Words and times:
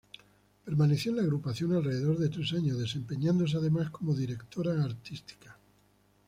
Permaneció 0.65 1.11
en 1.11 1.17
la 1.17 1.21
agrupación 1.21 1.73
alrededor 1.73 2.17
de 2.17 2.29
tres 2.29 2.53
años, 2.53 2.79
desempeñándose 2.79 3.57
además 3.57 3.91
como 3.91 4.15
directora 4.15 4.83
artística. 4.83 5.55